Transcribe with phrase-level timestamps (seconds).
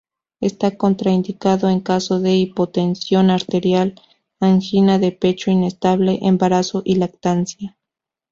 [0.39, 3.93] Esta contraindicado en caso de hipotensión arterial,
[4.39, 7.77] angina de pecho inestable, embarazo y lactancia.